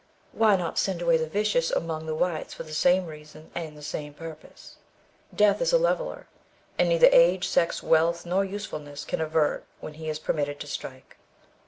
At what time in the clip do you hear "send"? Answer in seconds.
0.79-0.99